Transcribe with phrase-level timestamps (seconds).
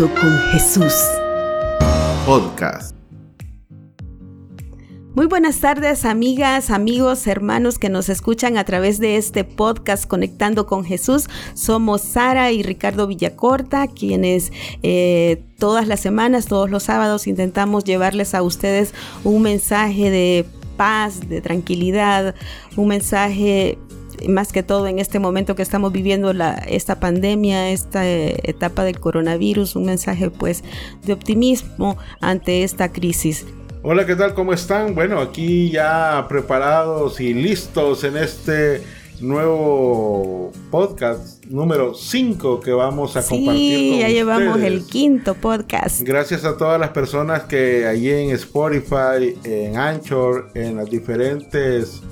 [0.00, 0.94] Con Jesús.
[2.24, 2.96] Podcast.
[5.14, 10.64] Muy buenas tardes amigas, amigos, hermanos que nos escuchan a través de este podcast Conectando
[10.64, 11.28] con Jesús.
[11.52, 14.52] Somos Sara y Ricardo Villacorta, quienes
[14.82, 20.46] eh, todas las semanas, todos los sábados intentamos llevarles a ustedes un mensaje de
[20.78, 22.34] paz, de tranquilidad,
[22.74, 23.76] un mensaje
[24.28, 28.84] más que todo en este momento que estamos viviendo la, esta pandemia, esta eh, etapa
[28.84, 30.62] del coronavirus, un mensaje pues
[31.04, 33.46] de optimismo ante esta crisis.
[33.82, 34.34] Hola, ¿qué tal?
[34.34, 34.94] ¿Cómo están?
[34.94, 38.82] Bueno, aquí ya preparados y listos en este
[39.20, 43.78] nuevo podcast número 5 que vamos a compartir.
[43.78, 46.02] Sí, ya llevamos el quinto podcast.
[46.02, 52.02] Gracias a todas las personas que allí en Spotify, en Anchor, en las diferentes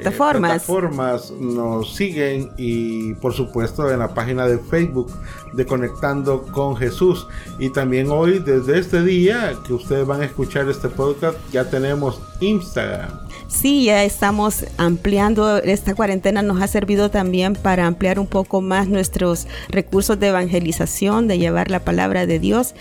[0.00, 0.50] plataformas.
[0.64, 5.10] plataformas nos siguen y por supuesto en la página de Facebook
[5.52, 7.26] de Conectando con Jesús.
[7.58, 12.20] Y también hoy, desde este día que ustedes van a escuchar este podcast, ya tenemos
[12.40, 13.21] Instagram.
[13.52, 18.88] Sí, ya estamos ampliando, esta cuarentena nos ha servido también para ampliar un poco más
[18.88, 22.74] nuestros recursos de evangelización, de llevar la palabra de Dios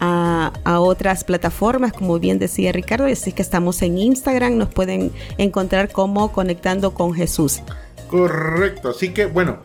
[0.00, 5.90] a, otras plataformas, como bien decía Ricardo, así que estamos en Instagram, nos pueden encontrar
[5.90, 7.62] como Conectando con Jesús.
[8.08, 9.60] Correcto, así que bueno,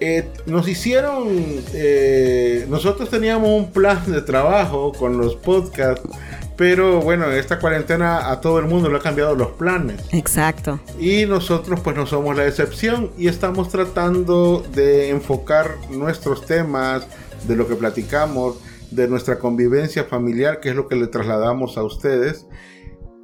[0.00, 1.28] eh, nos hicieron,
[1.74, 6.08] eh, nosotros teníamos un plan de trabajo con los podcasts
[6.56, 10.02] pero bueno, esta cuarentena a todo el mundo le ha cambiado los planes.
[10.12, 10.80] Exacto.
[10.98, 17.06] Y nosotros pues no somos la excepción y estamos tratando de enfocar nuestros temas,
[17.46, 18.56] de lo que platicamos,
[18.90, 22.46] de nuestra convivencia familiar, que es lo que le trasladamos a ustedes,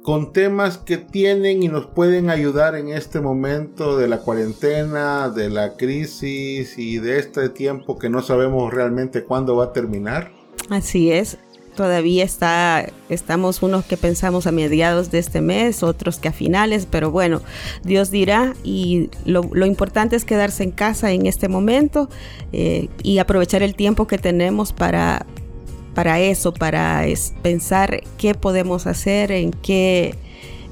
[0.01, 5.49] con temas que tienen y nos pueden ayudar en este momento de la cuarentena, de
[5.49, 10.31] la crisis y de este tiempo que no sabemos realmente cuándo va a terminar.
[10.69, 11.37] Así es
[11.79, 16.85] todavía está, estamos unos que pensamos a mediados de este mes, otros que a finales,
[16.85, 17.41] pero bueno,
[17.85, 22.09] Dios dirá y lo, importante es quedarse en casa en este momento
[22.51, 25.25] eh, y aprovechar el tiempo que tenemos para,
[25.95, 27.05] para eso, para
[27.41, 30.15] pensar qué podemos hacer, en qué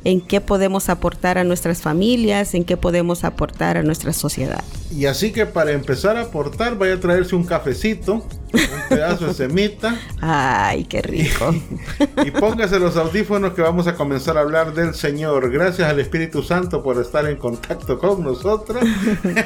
[0.08, 4.64] en qué podemos aportar a nuestras familias, en qué podemos aportar a nuestra sociedad.
[4.90, 9.34] Y así que para empezar a aportar, vaya a traerse un cafecito, un pedazo de
[9.34, 10.00] semita.
[10.22, 11.54] Ay, qué rico.
[12.26, 15.52] Y, póngase los audífonos que vamos a comenzar a hablar del Señor.
[15.52, 18.82] Gracias al Espíritu Santo por estar en contacto con nosotros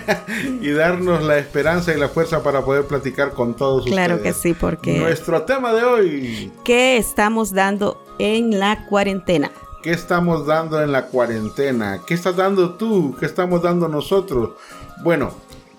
[0.62, 4.22] y darnos la esperanza y la fuerza para poder platicar con todos claro ustedes.
[4.22, 5.00] Claro que sí, porque...
[5.00, 6.52] Nuestro tema de hoy.
[6.64, 9.50] ¿Qué estamos dando en la cuarentena?
[9.82, 12.02] ¿Qué estamos dando en la cuarentena?
[12.06, 13.16] ¿Qué estás dando tú?
[13.20, 14.52] ¿Qué estamos dando nosotros?
[15.04, 15.32] Bueno,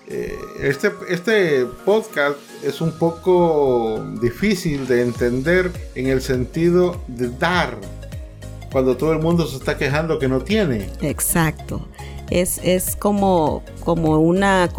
[0.07, 7.77] eh, este, este podcast es un poco difícil de entender en el sentido de dar,
[8.73, 10.89] cuando todo el mundo se está quejando que no tiene.
[11.01, 11.87] Exacto
[12.41, 14.69] es, como, como una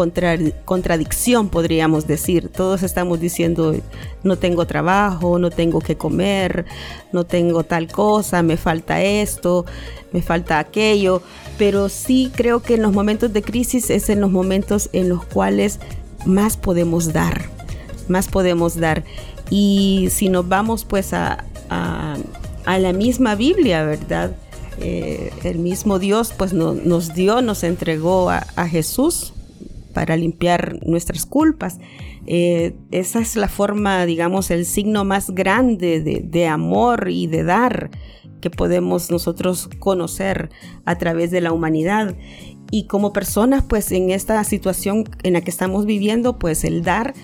[0.64, 2.48] contradicción, podríamos decir.
[2.48, 3.76] Todos estamos diciendo,
[4.24, 6.64] no tengo trabajo, no tengo que comer,
[7.12, 9.66] no tengo tal cosa, me falta esto,
[10.12, 11.22] me falta aquello.
[11.56, 15.24] Pero sí creo que en los momentos de crisis es en los momentos en los
[15.24, 15.78] cuales
[16.26, 17.42] más podemos dar,
[18.08, 19.04] más podemos dar.
[19.48, 24.32] Y si nos vamos pues a, a la misma Biblia, ¿verdad?
[24.80, 29.32] Eh, el mismo Dios pues nos dio, nos entregó a, Jesús
[29.92, 31.78] para limpiar nuestras culpas.
[32.26, 37.90] Eh, esa es la forma, digamos, el signo más grande de, amor y de dar
[38.40, 40.50] que podemos nosotros conocer
[40.84, 42.14] a través de la humanidad.
[42.70, 47.14] Y como personas, pues en esta situación en la que estamos viviendo, pues el dar,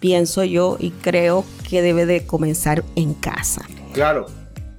[0.00, 3.62] pienso yo y creo que debe de comenzar en casa.
[3.94, 4.26] Claro,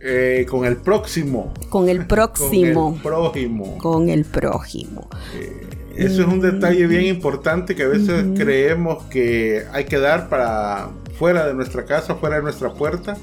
[0.06, 1.54] eh, con el próximo.
[1.70, 2.92] Con el próximo.
[2.92, 3.78] con el prójimo.
[3.78, 5.10] Con el prójimo.
[5.36, 10.28] Eh, eso es un detalle bien importante que a veces creemos que hay que dar
[10.28, 13.16] para fuera de nuestra casa, fuera de nuestra puerta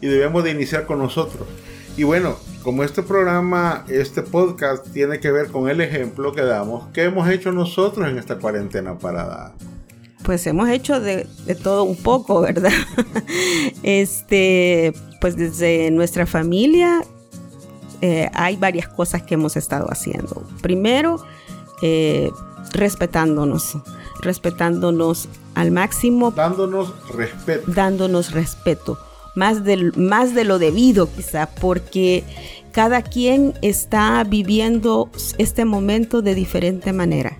[0.00, 1.48] y debemos de iniciar con nosotros.
[1.96, 6.86] Y bueno, como este programa, este podcast tiene que ver con el ejemplo que damos,
[6.92, 9.52] ¿qué hemos hecho nosotros en esta cuarentena para dar?
[10.22, 12.70] Pues hemos hecho de, de todo un poco, ¿verdad?
[13.82, 17.02] este, pues desde nuestra familia
[18.00, 20.44] eh, hay varias cosas que hemos estado haciendo.
[20.62, 21.24] Primero,
[21.82, 22.30] eh,
[22.72, 23.76] respetándonos,
[24.20, 26.30] respetándonos al máximo.
[26.30, 27.72] Dándonos respeto.
[27.72, 28.98] Dándonos respeto.
[29.34, 32.24] Más de, más de lo debido quizá, porque
[32.72, 37.38] cada quien está viviendo este momento de diferente manera.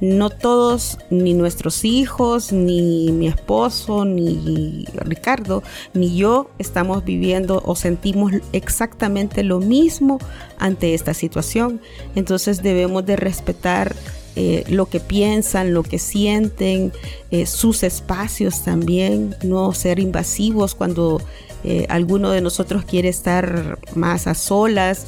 [0.00, 5.62] No todos, ni nuestros hijos, ni mi esposo, ni Ricardo,
[5.94, 10.18] ni yo estamos viviendo o sentimos exactamente lo mismo
[10.58, 11.80] ante esta situación.
[12.14, 13.94] Entonces debemos de respetar
[14.36, 16.92] eh, lo que piensan, lo que sienten,
[17.32, 21.20] eh, sus espacios también, no ser invasivos cuando
[21.64, 25.06] eh, alguno de nosotros quiere estar más a solas,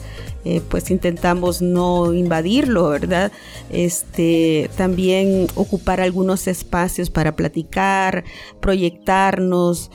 [0.70, 3.31] pues intentamos no invadirlo, ¿verdad?
[3.69, 8.25] Este, también ocupar algunos espacios para platicar,
[8.58, 9.91] proyectarnos,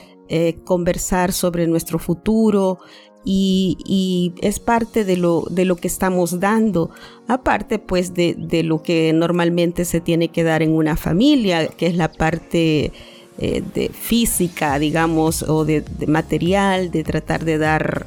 [0.65, 2.77] conversar sobre nuestro futuro
[3.25, 6.91] y, es parte de lo, de lo que estamos dando,
[7.27, 11.95] aparte pues de, lo que normalmente se tiene que dar en una familia, que es
[11.95, 12.93] la parte
[13.37, 18.05] eh, de física, digamos, o de, material, de tratar de dar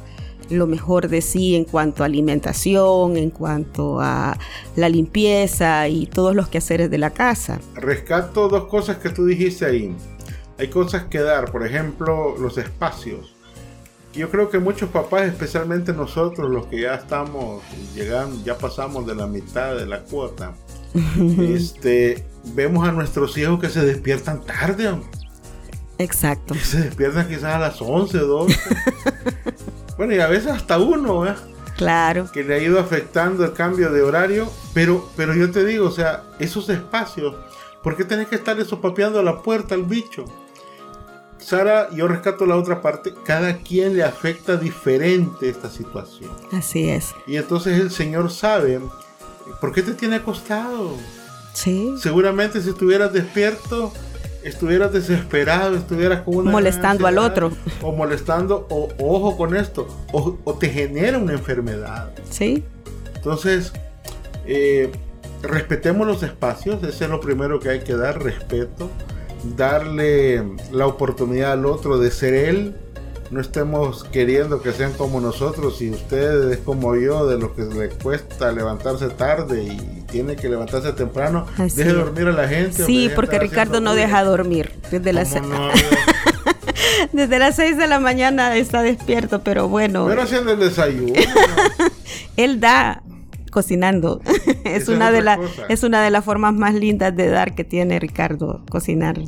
[0.49, 4.37] lo mejor de sí en cuanto a alimentación, en cuanto a
[4.75, 7.59] la limpieza y todos los quehaceres de la casa.
[7.75, 9.95] Rescato dos cosas que tú dijiste ahí.
[10.57, 13.35] Hay cosas que dar, por ejemplo, los espacios
[14.13, 17.63] yo creo que muchos papás, especialmente nosotros, los que ya estamos
[17.95, 20.53] llegando, ya pasamos de la mitad de la cuota,
[21.39, 24.95] este, vemos a nuestros hijos que se despiertan tarde.
[25.99, 26.55] Exacto.
[26.55, 28.59] Que se despiertan quizás a las 11, 12.
[29.97, 31.35] bueno, y a veces hasta uno, ¿eh?
[31.77, 32.29] Claro.
[32.33, 34.49] Que le ha ido afectando el cambio de horario.
[34.73, 37.35] Pero, pero yo te digo, o sea, esos espacios,
[37.83, 40.25] ¿por qué tenés que estar eso papeando a la puerta al bicho?
[41.37, 46.29] Sara, yo rescato la otra parte, cada quien le afecta diferente esta situación.
[46.51, 47.15] Así es.
[47.27, 48.81] Y entonces el Señor sabe,
[49.61, 50.97] ¿por qué te tiene acostado?
[51.53, 51.93] Sí.
[51.97, 53.93] Seguramente si estuvieras despierto,
[54.43, 56.51] estuvieras desesperado, estuvieras con una...
[56.51, 57.51] Molestando al otro.
[57.81, 62.11] O molestando, o, ojo con esto, o, te genera una enfermedad.
[62.29, 62.63] Sí.
[63.15, 63.73] Entonces,
[64.45, 64.91] eh,
[65.41, 68.89] respetemos los espacios, ese es lo primero que hay que dar, respeto
[69.43, 72.75] darle la oportunidad al otro de ser él.
[73.31, 77.89] No estemos queriendo que sean como nosotros y ustedes como yo, de lo que le
[77.89, 81.45] cuesta levantarse tarde y tiene que levantarse temprano.
[81.57, 82.83] Deje dormir a la gente.
[82.83, 84.71] Sí, porque Ricardo no deja dormir.
[84.91, 85.33] Desde las,
[87.11, 90.05] desde las 6 de la mañana está despierto, pero bueno.
[90.07, 91.13] Pero haciendo el desayuno.
[92.37, 93.03] Él da
[93.51, 94.21] cocinando.
[94.63, 95.39] es, una de la,
[95.69, 99.19] es una de las formas más lindas de dar que tiene Ricardo, cocinar.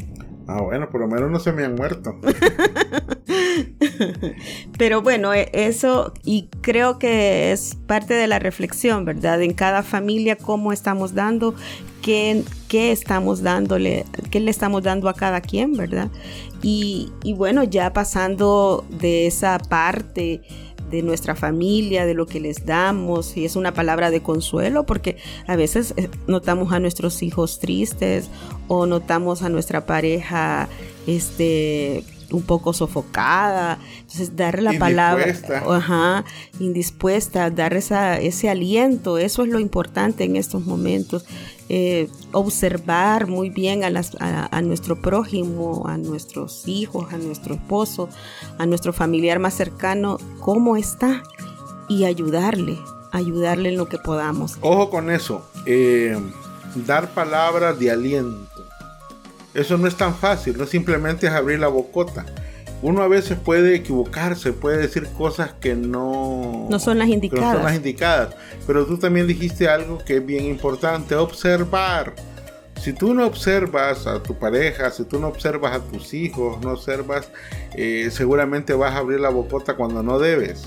[0.53, 2.19] Ah, bueno, por lo menos no se me han muerto.
[4.77, 9.42] Pero bueno, e, eso y creo que es parte de la reflexión, ¿verdad?
[9.42, 11.56] En cada familia, cómo estamos dando,
[12.01, 16.09] qué, qué estamos dándole, qué le estamos dando a cada quien, ¿verdad?
[16.62, 20.42] Y, y bueno, ya pasando de esa parte
[20.91, 25.17] de nuestra familia, de lo que les damos, y es una palabra de consuelo, porque
[25.47, 28.29] a veces eh, notamos a nuestros hijos tristes
[28.67, 30.67] o notamos a nuestra pareja
[31.07, 33.77] este un poco sofocada.
[33.99, 35.35] Entonces, darle la palabra,
[35.69, 36.25] ajá,
[36.59, 41.25] indispuesta, dar esa, ese aliento, eso es lo importante en estos momentos.
[41.73, 48.09] Eh, observar muy bien a, las, a, nuestro prójimo, a nuestros hijos, a nuestro esposo,
[48.57, 51.23] a nuestro familiar más cercano, cómo está
[51.88, 52.77] y ayudarle,
[53.13, 54.57] ayudarle en lo que podamos.
[54.60, 56.19] Ojo con eso, eh,
[56.86, 58.65] dar palabras de aliento.
[59.53, 62.25] Eso no es tan fácil, no simplemente es abrir la bocota
[62.81, 67.55] uno a veces puede equivocarse, puede decir cosas que no, no son las indicadas.
[67.55, 68.35] son las indicadas.
[68.65, 72.13] Pero tú también dijiste algo que es bien importante, observar.
[72.81, 76.71] Si tú no observas a tu pareja, si tú no observas a tus hijos, no
[76.71, 77.29] observas,
[77.75, 80.65] eh, seguramente vas a abrir la bocota cuando no debes.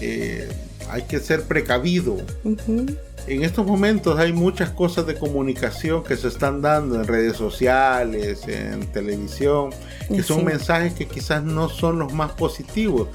[0.00, 0.48] Eh,
[0.90, 2.16] hay que ser precavido
[3.26, 8.46] en estos momentos hay muchas cosas de comunicación que se están dando en redes sociales,
[8.46, 9.70] en televisión,
[10.08, 13.08] que son mensajes que quizás no son los más positivos.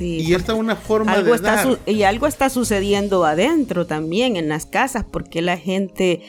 [0.00, 4.48] y esta es una forma algo de está y algo está sucediendo adentro también en
[4.48, 6.22] las casas, porque la gente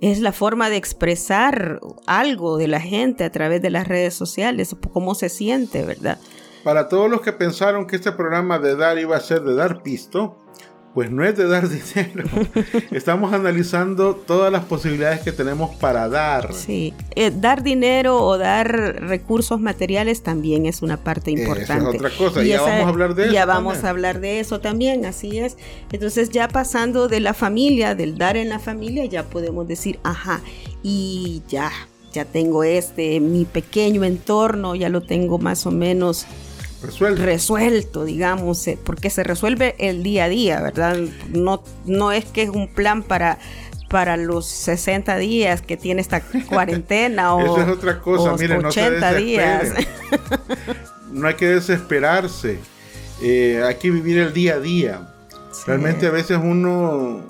[0.00, 4.74] es la forma de expresar algo de la gente a través de las redes sociales,
[4.92, 6.18] cómo se siente, ¿verdad?
[6.64, 9.82] Para todos los que pensaron que este programa de dar iba a ser de dar
[9.82, 10.36] pisto,
[10.94, 12.28] pues no es de dar dinero.
[12.90, 16.52] Estamos analizando todas las posibilidades que tenemos para dar.
[16.52, 21.90] Sí, eh, dar dinero o dar recursos materiales también es una parte importante.
[21.90, 23.32] es otra cosa, y ya vamos a hablar de eso.
[23.32, 25.56] Ya vamos a hablar de eso también, así es.
[25.92, 30.40] Entonces ya pasando de la familia, del dar en la familia, ya podemos decir, ajá,
[30.82, 31.70] y ya,
[32.12, 36.26] ya tengo este, mi pequeño entorno, ya lo tengo más o menos
[36.82, 38.04] resuelto.
[38.04, 40.96] digamos, eh, porque se resuelve el día a día, ¿verdad?
[41.28, 43.38] No, no es que es un plan para
[43.90, 49.10] para los 60 días que tiene esta cuarentena o, Eso es otra cosa, miren, 80
[49.10, 49.74] no días.
[51.10, 52.58] no hay que desesperarse.
[53.20, 55.08] Eh, hay que vivir el día a día.
[55.66, 57.20] Realmente a veces uno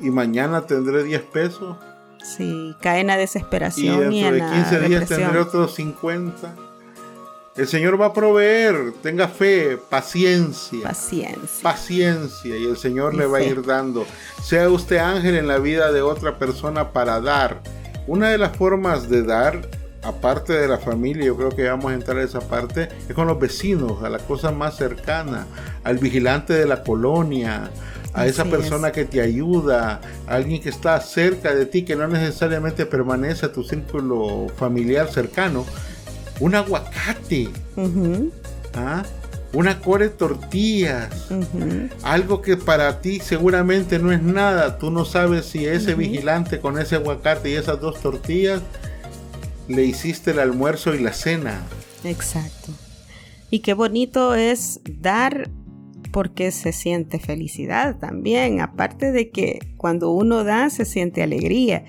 [0.00, 1.76] y mañana tendré 10 pesos.
[2.22, 4.12] Sí, cae en la desesperación.
[4.12, 6.54] Y dentro de 15 días tendré otros 50.
[7.56, 10.88] El Señor va a proveer, tenga fe, paciencia.
[10.88, 11.62] Paciencia.
[11.62, 14.06] Paciencia y el Señor le va a ir dando.
[14.42, 17.60] Sea usted ángel en la vida de otra persona para dar.
[18.08, 19.68] Una de las formas de dar,
[20.02, 23.28] aparte de la familia, yo creo que vamos a entrar a esa parte, es con
[23.28, 25.46] los vecinos, a la cosa más cercana,
[25.84, 27.70] al vigilante de la colonia,
[28.14, 32.08] a esa persona que te ayuda, a alguien que está cerca de ti, que no
[32.08, 35.64] necesariamente permanece a tu círculo familiar cercano,
[36.40, 37.48] un aguacate,
[38.74, 39.04] ¿ah?
[39.52, 41.28] una core tortillas,
[42.02, 46.78] algo que para ti seguramente no es nada, tú no sabes si ese vigilante con
[46.78, 48.62] ese aguacate y esas dos tortillas
[49.68, 51.62] le hiciste el almuerzo y la cena.
[52.02, 52.72] Exacto.
[53.50, 55.48] Y qué bonito es dar
[56.10, 61.84] porque se siente felicidad también, aparte de que cuando uno da se siente alegría,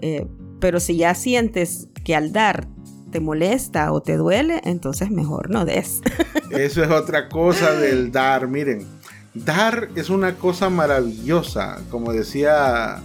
[0.00, 0.26] eh,
[0.60, 2.68] pero si ya sientes que al dar
[3.14, 6.00] te molesta o te duele, entonces mejor no des.
[6.50, 8.48] Eso es otra cosa del dar.
[8.48, 8.88] Miren,
[9.34, 13.00] dar es una cosa maravillosa, como decía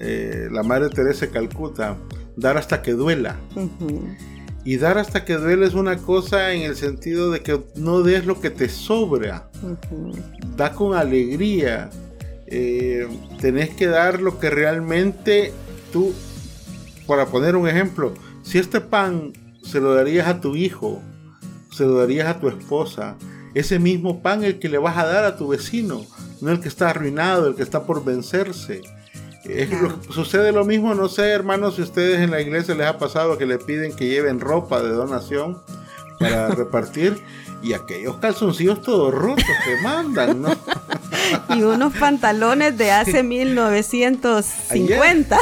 [0.00, 1.96] eh, la Madre Teresa de Calcuta,
[2.36, 3.36] dar hasta que duela.
[4.64, 8.26] Y dar hasta que duele es una cosa en el sentido de que no des
[8.26, 9.48] lo que te sobra.
[10.56, 11.88] Da con alegría.
[12.48, 13.06] Eh,
[13.40, 15.52] tenés que dar lo que realmente
[15.92, 16.12] tú,
[17.06, 21.02] para poner un ejemplo, si este pan se lo darías a tu hijo,
[21.70, 23.16] se lo darías a tu esposa.
[23.54, 26.02] Ese mismo pan el que le vas a dar a tu vecino,
[26.40, 28.82] no el que está arruinado, el que está por vencerse.
[30.10, 33.46] sucede lo mismo, no sé, hermanos, si ustedes en la iglesia les ha pasado que
[33.46, 35.62] le piden que lleven ropa de donación
[36.18, 37.20] para repartir
[37.62, 40.56] y aquellos calzoncillos todos rotos que mandan, ¿no?
[41.54, 45.38] y unos pantalones de hace 1950.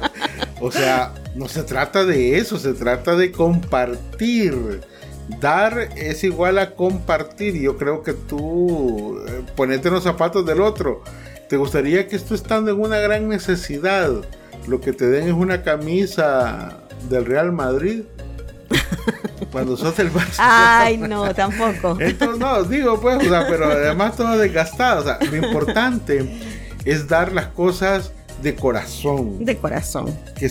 [0.60, 4.80] o sea, no se trata de eso, se trata de compartir.
[5.40, 7.54] Dar es igual a compartir.
[7.60, 11.02] Yo creo que tú eh, ponete en los zapatos del otro.
[11.48, 14.10] ¿Te gustaría que tú estando en una gran necesidad,
[14.66, 18.02] lo que te den es una camisa del Real Madrid?
[19.52, 20.36] Cuando sos del Barça.
[20.38, 21.98] Ay, no, tampoco.
[22.00, 25.00] Entonces, no, digo, pues, o sea, pero además todo desgastado.
[25.00, 26.42] O sea, lo importante
[26.84, 28.12] es dar las cosas
[28.42, 29.44] de corazón.
[29.44, 30.06] De corazón.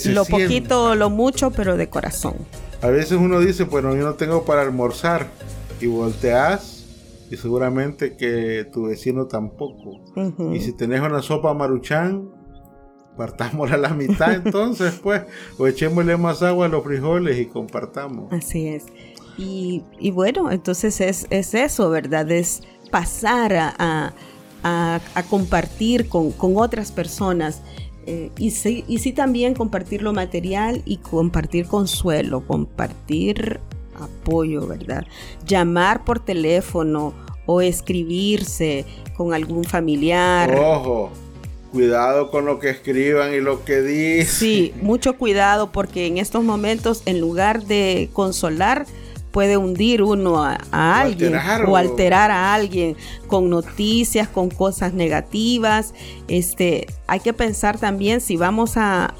[0.05, 2.35] lo poquito, lo mucho, pero de corazón.
[2.81, 5.27] A veces uno dice, bueno, yo no tengo para almorzar.
[5.79, 6.85] Y volteas
[7.31, 9.99] y seguramente que tu vecino tampoco.
[10.53, 12.29] Y si tenés una sopa maruchan,
[13.17, 15.23] partámosla a la mitad entonces, pues.
[15.57, 18.31] O echémosle más agua a los frijoles y compartamos.
[18.31, 18.85] Así es.
[19.37, 22.29] Y, bueno, entonces es, eso, ¿verdad?
[22.29, 24.13] Es pasar a
[24.63, 27.61] a, compartir con, otras personas.
[28.07, 33.59] Eh, y, sí, y sí también compartir lo material y compartir consuelo, compartir
[33.99, 35.05] apoyo, ¿verdad?
[35.45, 37.13] Llamar por teléfono
[37.45, 40.55] o escribirse con algún familiar.
[40.57, 41.11] Ojo,
[41.71, 44.25] cuidado con lo que escriban y lo que dicen.
[44.25, 48.85] Sí, mucho cuidado porque en estos momentos en lugar de consolar,
[49.31, 51.33] puede hundir uno a, alguien
[51.67, 52.95] o alterar a alguien
[53.27, 55.93] con noticias, con cosas negativas.
[56.27, 59.13] Este, hay que pensar también si vamos a,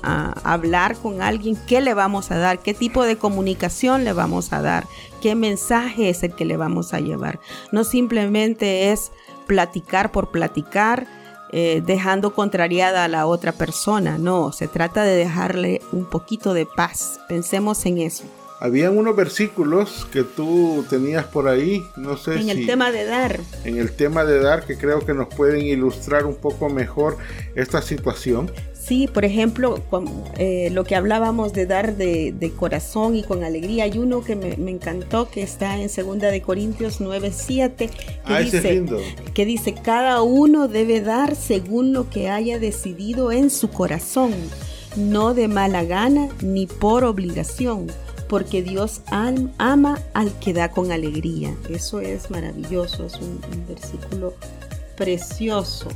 [0.44, 4.62] hablar con alguien, qué le vamos a dar, qué tipo de comunicación le vamos a
[4.62, 4.86] dar,
[5.22, 7.40] qué mensaje es el que le vamos a llevar.
[7.72, 9.12] No simplemente es
[9.48, 11.08] platicar por platicar.
[11.54, 16.66] Eh, dejando contrariada a la otra persona, no, se trata de dejarle un poquito de
[16.66, 18.24] paz, pensemos en eso.
[18.64, 22.52] Habían unos versículos que tú tenías por ahí, no sé en si...
[22.52, 23.40] En el tema de dar.
[23.64, 27.18] En el tema de dar, que creo que nos pueden ilustrar un poco mejor
[27.56, 28.52] esta situación.
[28.80, 29.82] Sí, por ejemplo,
[30.38, 34.54] eh, lo que hablábamos de dar de, corazón y con alegría, hay uno que me,
[34.70, 37.94] encantó que está en 2 de Corintios 9, 7, que,
[38.26, 38.86] ah, dice,
[39.34, 44.36] que dice, cada uno debe dar según lo que haya decidido en su corazón,
[44.96, 47.88] no de mala gana ni por obligación
[48.32, 51.54] porque Dios ama al que da con alegría.
[51.70, 54.36] Eso es maravilloso, es un, versículo
[54.96, 55.90] precioso.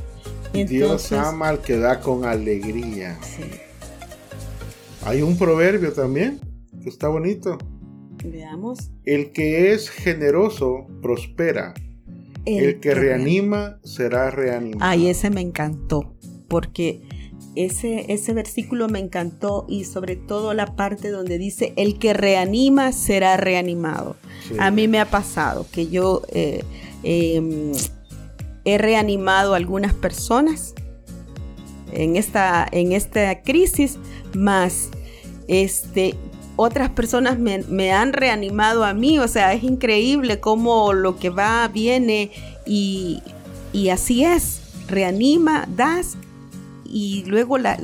[0.52, 3.18] Dios ama al que da con alegría.
[5.06, 6.38] Hay un proverbio también
[6.82, 7.56] que está bonito.
[8.22, 8.90] Veamos.
[9.06, 11.72] El que es generoso prospera.
[12.44, 14.84] El, que, reanima será reanimado.
[14.84, 16.14] Ay, ese me encantó,
[16.48, 17.00] porque
[17.56, 22.92] ese, ese versículo me encantó y sobre todo la parte donde dice, el que reanima
[22.92, 24.16] será reanimado.
[24.58, 26.62] A mí me ha pasado que yo eh,
[27.02, 27.72] em,
[28.64, 30.74] he reanimado a algunas personas
[31.92, 33.98] en esta, en esta crisis,
[34.34, 34.90] más
[35.48, 36.14] este,
[36.56, 39.18] otras personas me, han reanimado a mí.
[39.18, 42.30] O sea, es increíble cómo lo que va viene
[42.66, 43.22] y,
[43.92, 44.62] así es.
[44.88, 46.16] Reanima, das
[46.90, 47.78] y luego la,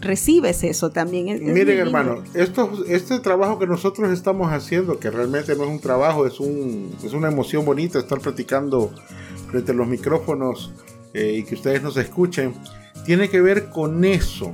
[0.00, 1.26] recibes eso también.
[1.52, 6.26] Miren, hermano, esto, este trabajo que nosotros estamos haciendo, que realmente no es un trabajo,
[6.26, 8.92] es, un, es una emoción bonita estar platicando
[9.50, 10.72] frente a los micrófonos
[11.12, 12.54] eh, y que ustedes nos escuchen,
[13.04, 14.52] tiene que ver con eso.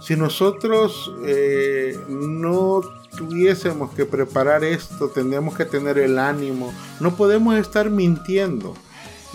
[0.00, 2.80] Si nosotros eh, no
[3.16, 6.72] tuviésemos que preparar esto, tendríamos que tener el ánimo.
[7.00, 8.74] No podemos estar mintiendo.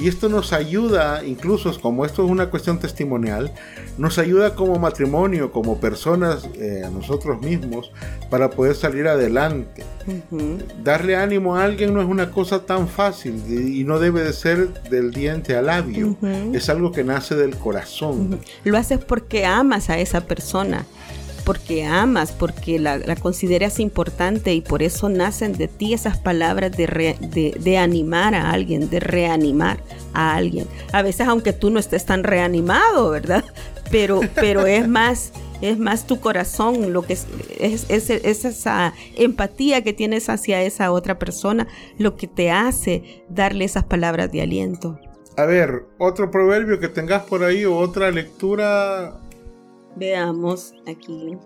[0.01, 3.51] Y esto nos ayuda, incluso como esto es una cuestión testimonial,
[4.00, 7.91] nos ayuda como matrimonio, como personas, eh, a nosotros mismos,
[8.31, 9.84] para poder salir adelante.
[10.84, 14.81] Darle ánimo a alguien no es una cosa tan fácil y no debe de ser
[14.89, 16.17] del diente al labio.
[16.51, 18.39] Es algo que nace del corazón.
[18.63, 20.86] Lo haces porque amas a esa persona
[21.41, 27.55] porque amas, porque la, consideras importante y por eso nacen de ti esas palabras de,
[27.60, 29.83] de, animar a alguien, de reanimar
[30.13, 30.67] a alguien.
[30.91, 33.43] A veces aunque tú no estés tan reanimado, ¿verdad?
[33.91, 37.27] Pero, pero es más es más tu corazón, lo que es,
[37.60, 41.67] es, es, esa empatía que tienes hacia esa otra persona,
[42.00, 45.00] lo que te hace darle esas palabras de aliento.
[45.38, 49.21] A ver, otro proverbio que tengas por ahí o otra lectura
[49.95, 51.38] Veamos aquí.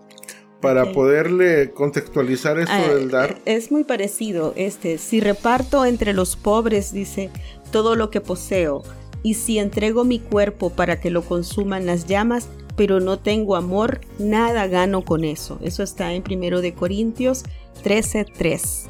[0.62, 3.40] Para poderle contextualizar esto ah, del dar.
[3.46, 4.54] Es muy parecido.
[4.56, 7.30] Este, si reparto entre los pobres, dice,
[7.72, 8.84] todo lo que poseo,
[9.22, 14.02] y si entrego mi cuerpo para que lo consuman las llamas, pero no tengo amor,
[14.20, 15.60] nada gano con eso.
[15.62, 17.44] Eso está en 1 de Corintios
[17.84, 18.88] 13:3.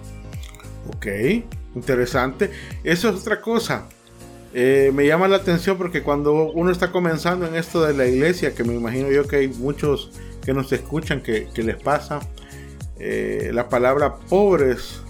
[0.96, 1.08] Ok,
[1.76, 2.52] interesante.
[2.84, 3.88] Eso es otra cosa.
[4.58, 8.56] Eh, me llama la atención porque cuando uno está comenzando en esto de la iglesia,
[8.56, 10.12] que me imagino yo que hay muchos
[10.46, 12.22] que nos escuchan que, les pasa,
[12.98, 15.02] eh, la palabra pobres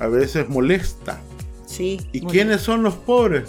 [0.00, 1.20] a veces molesta.
[1.64, 2.08] Sí.
[2.10, 3.44] ¿Y quiénes son los pobres?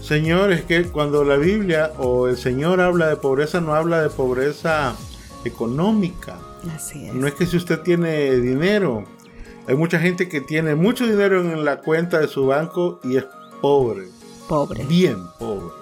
[0.00, 4.94] Señores, que cuando la Biblia o el Señor habla de pobreza, no habla de pobreza
[5.44, 6.38] económica.
[6.72, 7.12] Así es.
[7.12, 9.04] No es que si usted tiene dinero,
[9.66, 13.24] hay mucha gente que tiene mucho dinero en la cuenta de su banco y es
[13.60, 14.15] pobre.
[14.48, 14.84] Pobre.
[14.84, 15.74] Bien pobre.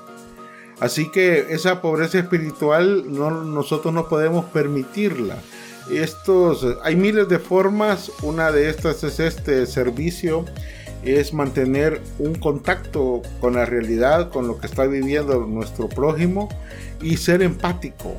[0.81, 5.39] Así que esa pobreza espiritual no, nosotros no podemos permitirla.
[5.91, 10.45] Estos, hay miles de formas, una de estas es este servicio,
[11.05, 16.49] es mantener un contacto con la realidad, con lo que está viviendo nuestro prójimo
[17.03, 18.17] y ser empático.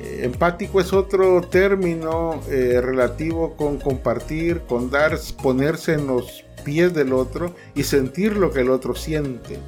[0.00, 6.94] Eh, empático es otro término eh, relativo con compartir, con dar, ponerse en los pies
[6.94, 9.58] del otro y sentir lo que el otro siente.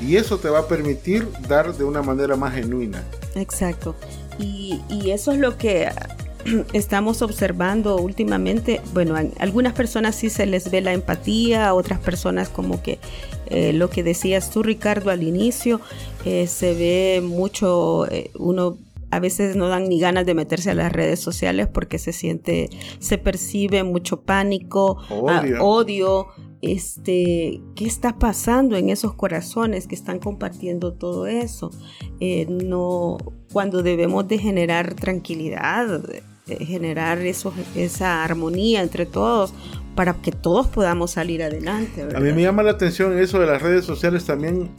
[0.00, 3.04] Y eso te va a permitir dar de una manera más genuina.
[3.34, 3.94] Exacto.
[4.38, 5.88] Y, eso es lo que
[6.72, 8.80] estamos observando últimamente.
[8.92, 12.98] Bueno, algunas personas sí se les ve la empatía, a otras personas como que
[13.46, 15.80] eh, lo que decías tú, Ricardo, al inicio,
[16.24, 18.78] eh, se ve mucho, eh, uno
[19.12, 22.70] a veces no dan ni ganas de meterse a las redes sociales porque se siente,
[22.98, 24.96] se percibe mucho pánico,
[25.28, 26.28] ah, odio.
[26.62, 31.70] este, ¿qué está pasando en esos corazones que están compartiendo todo eso?
[32.20, 33.18] Eh, no,
[33.52, 36.02] cuando debemos de generar tranquilidad,
[36.46, 39.52] generar eso, esa armonía entre todos
[39.94, 42.08] para que todos podamos salir adelante.
[42.14, 44.70] A mí me llama la atención eso de las redes sociales también,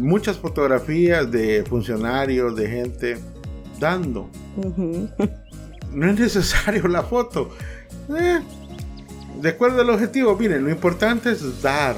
[0.00, 3.18] muchas fotografías de funcionarios, de gente
[3.82, 4.30] dando.
[5.92, 7.50] No es necesario la foto.
[8.18, 8.40] Eh,
[9.42, 11.96] de acuerdo al objetivo, miren, lo importante es dar.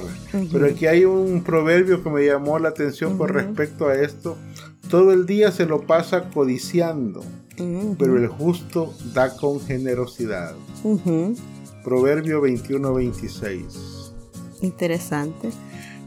[0.50, 4.36] Pero aquí hay un proverbio que me llamó la atención con respecto a esto.
[4.90, 7.22] Todo el día se lo pasa codiciando,
[7.96, 10.56] pero el justo da con generosidad.
[11.84, 14.12] Proverbio 21-26.
[14.62, 15.50] Interesante.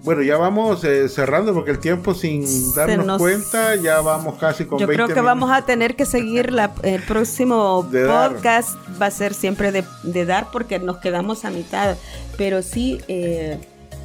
[0.03, 4.79] Bueno, ya vamos eh, cerrando porque el tiempo sin darnos cuenta ya vamos casi con
[4.79, 8.77] Yo creo que vamos a tener que seguir la, el próximo podcast.
[9.01, 11.97] Va a ser siempre de, dar porque nos quedamos a mitad,
[12.37, 13.59] pero sí eh,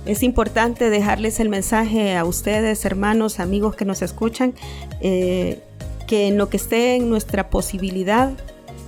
[0.05, 4.55] es importante dejarles el mensaje a ustedes, hermanos, amigos que nos escuchan,
[5.01, 5.63] eh,
[6.07, 8.33] que en lo que esté en nuestra posibilidad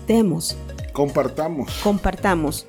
[0.06, 0.56] demos.
[0.92, 1.72] Compartamos.
[1.82, 2.66] Compartamos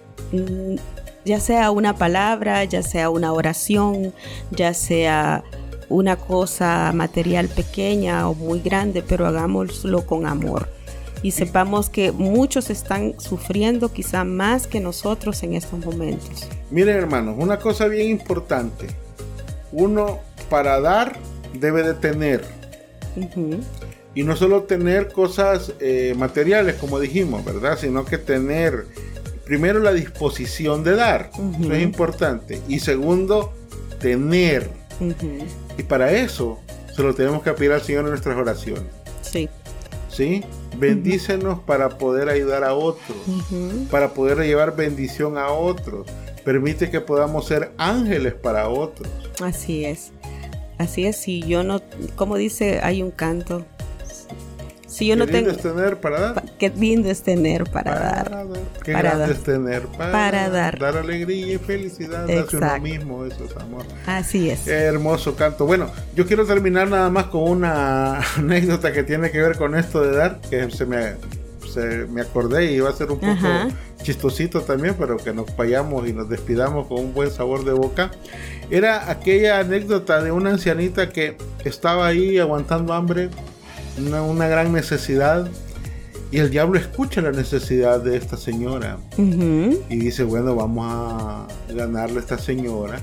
[1.26, 4.14] ya sea una palabra, ya sea una oración,
[4.52, 5.44] ya sea
[5.90, 10.70] una cosa material pequeña o muy grande, pero hagámoslo con amor.
[11.24, 16.48] Y sepamos que muchos están sufriendo quizá más que nosotros en estos momentos.
[16.70, 18.88] Miren hermanos, una cosa bien importante.
[19.72, 21.18] Uno para dar
[21.54, 22.44] debe de tener.
[24.14, 27.78] Y no solo tener cosas eh, materiales, como dijimos, ¿verdad?
[27.80, 28.86] Sino que tener
[29.46, 31.32] primero la disposición de dar.
[31.60, 32.62] Eso es importante.
[32.68, 33.54] Y segundo,
[34.00, 34.70] tener.
[35.78, 36.60] Y para eso
[36.96, 38.86] se lo tenemos que pedir al Señor en nuestras oraciones.
[39.22, 39.50] Sí.
[40.10, 40.44] ¿Sí?
[40.78, 43.18] Bendícenos para poder ayudar a otros,
[43.92, 46.08] para poder llevar bendición a otros.
[46.44, 49.10] Permite que podamos ser ángeles para otros.
[49.42, 50.12] Así es.
[50.78, 51.82] Así es, si yo no,
[52.16, 53.66] como dice, hay un canto,
[54.96, 55.50] si yo no tengo.
[55.50, 56.44] es tener para dar.
[56.58, 58.48] Qué lindo es tener para, dar.
[58.82, 60.80] Qué grande es tener para, dar.
[60.80, 63.84] Dar alegría y felicidad hacia uno mismo, eso es amor.
[64.06, 64.66] Así es.
[64.68, 65.66] hermoso canto.
[65.66, 70.02] Bueno, yo quiero terminar nada más con una anécdota que tiene que ver con esto
[70.02, 71.16] de dar, que se me,
[71.70, 76.08] se, me acordé y iba a ser un poco chistosito también, pero que nos vayamos
[76.08, 78.12] y nos despidamos con un buen sabor de boca.
[78.70, 83.30] Era aquella anécdota de una ancianita que estaba ahí aguantando hambre
[83.98, 85.48] una, gran necesidad.
[86.32, 88.98] Y el diablo escucha la necesidad de esta señora.
[89.18, 93.00] Y dice, bueno, vamos a ganarle a esta señora.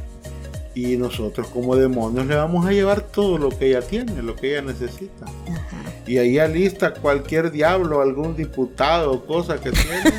[0.74, 4.52] Y nosotros como demonios le vamos a llevar todo lo que ella tiene, lo que
[4.52, 5.26] ella necesita.
[6.06, 10.12] Y ahí alista cualquier diablo, algún diputado, cosa que tiene.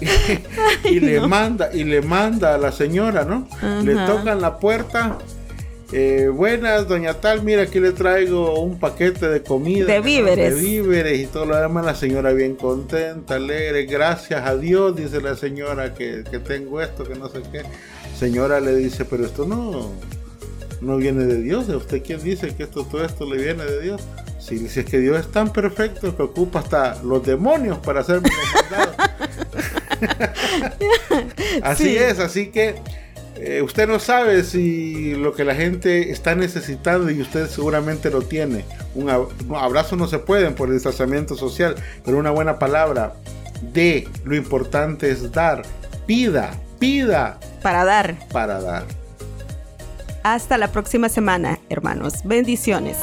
[0.84, 3.48] y, le manda, y le manda a la señora, ¿no?
[3.82, 5.18] Le tocan la puerta
[5.92, 9.86] eh, buenas, doña Tal, mira aquí le traigo un paquete de comida.
[9.86, 10.56] De víveres.
[10.56, 11.84] De víveres y todo lo demás.
[11.84, 13.86] La señora bien contenta, alegre.
[13.86, 17.62] Gracias a Dios, dice la señora, que, tengo esto, que no sé qué.
[18.18, 19.92] Señora le dice, pero esto no,
[20.80, 21.68] no viene de Dios.
[21.68, 24.02] ¿Usted quién dice que esto, todo esto le viene de Dios?
[24.40, 28.28] Si dice que Dios es tan perfecto que ocupa hasta los demonios para hacerme
[31.62, 32.74] así es, así que
[33.38, 38.22] eh, usted no sabe si lo que la gente está necesitando y usted seguramente lo
[38.22, 38.64] tiene.
[38.94, 39.10] Un,
[39.54, 43.14] abrazo no se puede por el distanciamiento social, pero una buena palabra
[43.72, 45.62] de lo importante es dar.
[46.06, 47.38] Pida, pida.
[47.62, 48.16] Para dar.
[48.32, 48.84] Para dar.
[50.22, 52.22] Hasta la próxima semana, hermanos.
[52.24, 52.96] Bendiciones.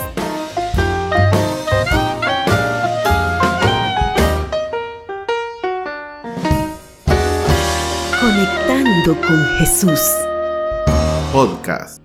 [9.03, 9.99] Conectando con Jesús.
[11.31, 12.02] Podcast.